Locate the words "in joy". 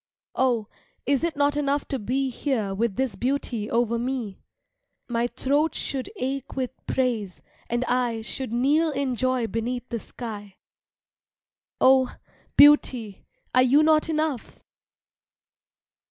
8.89-9.45